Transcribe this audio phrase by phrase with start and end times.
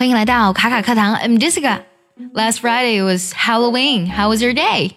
[0.00, 4.10] 欢迎来到卡卡课堂，I'm Jessica。Last Friday was Halloween.
[4.10, 4.92] How was your day?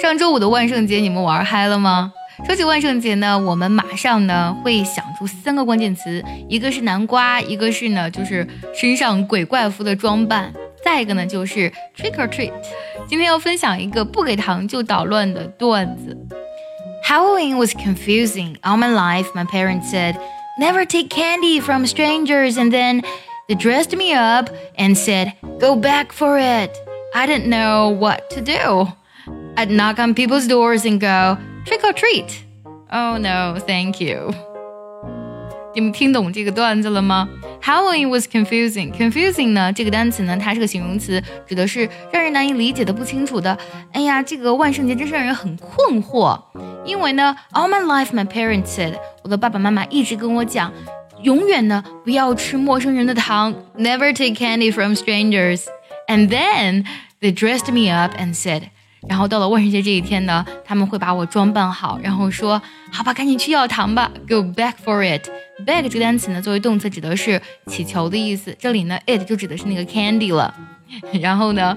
[0.00, 2.12] 上周五的万圣节你们玩嗨了吗？
[2.46, 10.52] 说起万圣节呢，我们马上呢会想出三个关键词，一个是南瓜，一个是呢就是身上鬼怪服的装扮，
[10.84, 12.52] 再一个呢就是 trick or treat。
[13.08, 16.16] 今天要分享一个不给糖就捣乱的段子。
[17.04, 18.56] Halloween was confusing.
[18.60, 20.14] All my life, my parents said,
[20.60, 23.02] never take candy from strangers and then
[23.48, 26.70] they dressed me up and said, Go back for it.
[27.14, 28.88] I didn't know what to do.
[29.56, 32.44] I'd knock on people's doors and go, Trick or treat.
[32.90, 34.34] Oh no, thank you.
[35.74, 37.26] 你们听懂这个段子了吗？
[37.62, 38.92] Halloween was confusing.
[38.92, 43.56] Confusing 呢，这个单词呢，它是个形容词，指的是让人难以理解的、不清楚的。
[43.92, 46.38] 哎呀，这个万圣节真是让人很困惑。
[46.84, 50.70] 因为呢，All my life my parents said，我的爸爸妈妈一直跟我讲，
[51.23, 55.63] 永远呢不要吃陌生人的糖，Never take candy from strangers.
[56.07, 56.85] And then
[57.19, 58.63] they dressed me up and said，
[59.09, 62.61] 然后到了万圣节这一天呢，他们会把我装扮好，然后说，
[62.91, 65.27] 好吧，赶紧去要糖吧，Go back for it.
[65.65, 70.53] Beg 这个单词呢，作为动词指的是乞求的意思，这里呢，it 就指的是那个 candy 了。
[71.19, 71.75] 然后呢，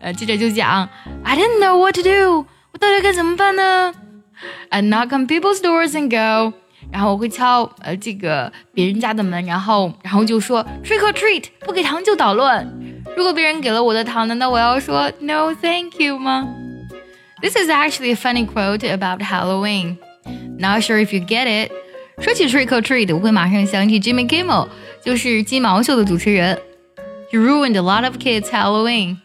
[0.00, 0.88] 呃，记者就讲
[1.22, 3.92] ，I didn't know what to do，我到底该怎么办呢
[4.70, 6.56] ？I knock on people's doors and go。
[6.92, 12.66] 然后我会敲呃这个别人家的门，然后然后就说 trick or treat，不给糖就捣乱。
[13.16, 16.48] 如果别人给了我的糖，难道我要说 no thank you 吗
[17.40, 19.96] ？This is actually a funny quote about Halloween.
[20.58, 21.72] Not sure if you get it.
[22.18, 24.68] 说起 trick or treat，我会马上想起 Jimmy Kimmel，
[25.02, 26.58] 就是《鸡毛秀》的主持人。
[27.32, 29.16] He ruined a lot of kids' Halloween.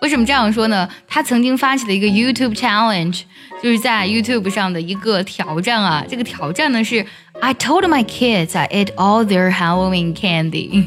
[0.00, 0.88] 为什么这样说呢？
[1.06, 3.22] 他曾经发起了一个 YouTube challenge，
[3.62, 6.04] 就是在 YouTube 上的一个挑战啊。
[6.08, 7.04] 这个挑战呢是
[7.40, 10.86] I told my kids I ate all their Halloween candy。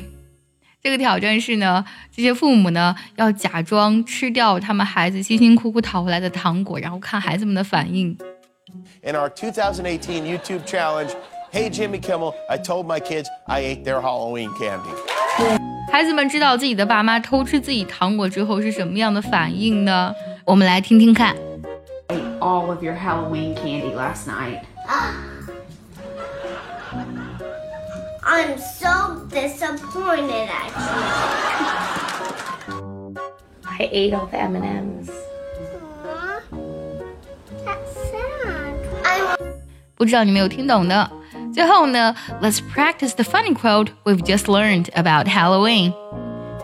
[0.84, 1.84] 这个挑战是呢，
[2.16, 8.18] 这些父母呢要假装吃掉他们孩子辛辛苦苦讨回来的糖果，然后看孩子们的反应。
[9.02, 11.10] In our 2018 YouTube challenge,
[11.52, 15.71] Hey Jimmy Kimmel, I told my kids I ate their Halloween candy.
[15.91, 20.15] 孩子们知道自己的爸妈偷吃自己糖果之后是什么样的反应呢？
[20.45, 21.37] 我们来听听看。
[22.09, 24.63] Ate all of your Halloween candy last night.
[28.25, 30.71] I'm so disappointed at
[32.69, 33.15] you.
[33.65, 35.11] I ate all the M&Ms.
[37.65, 38.75] That's sad.
[39.05, 39.21] I
[39.97, 41.11] 不知道你们有听懂的？
[41.54, 45.94] 最后呢，Let's practice the funny quote we've just learned about Halloween。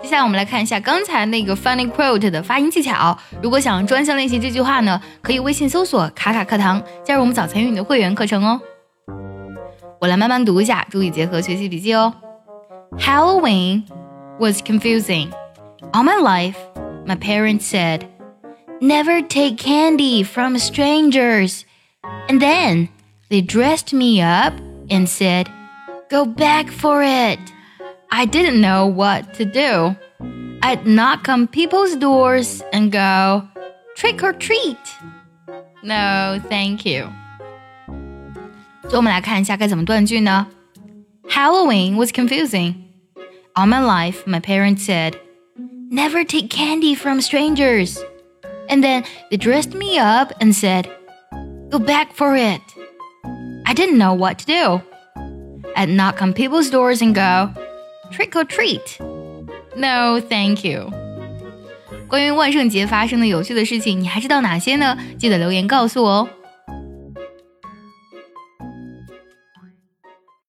[0.01, 3.17] 接下来我们来看一下刚才那个 funny quote 的发音技巧。
[3.41, 8.59] 如果想专项练习这句话呢，可以微信搜索“卡卡课堂”，加入我们早餐英语的会员课程哦。
[10.01, 12.13] 我来慢慢读一下，注意结合学习笔记哦。
[12.99, 13.83] Halloween
[14.39, 15.29] was confusing.
[15.93, 16.55] All my life,
[17.07, 18.01] my parents said,
[18.81, 21.61] "Never take candy from strangers,"
[22.27, 22.89] and then
[23.29, 24.53] they dressed me up
[24.89, 25.49] and said,
[26.09, 27.39] Go back for it.
[28.11, 29.95] I didn't know what to do.
[30.61, 33.47] I'd knock on people's doors and go,
[33.95, 34.77] Trick or treat.
[35.83, 37.09] No, thank you.
[38.83, 40.47] 所以我们来看一下该怎么断句呢？
[41.29, 42.75] Halloween was confusing.
[43.55, 45.15] All my life, my parents said,
[45.89, 47.97] Never take candy from strangers.
[48.67, 50.87] And then they dressed me up and said,
[51.69, 52.61] Go back for it.
[53.67, 54.81] I didn't know what to do.
[55.75, 57.49] I'd knock on people's doors and go,
[58.11, 58.99] trick or treat.
[59.75, 60.91] No, thank you.
[62.07, 64.95] 关于万圣节发生的有趣的事情，你还知道哪些呢？
[65.17, 66.29] 记得留言告诉我哦。